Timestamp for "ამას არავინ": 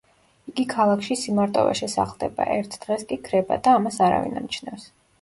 3.83-4.45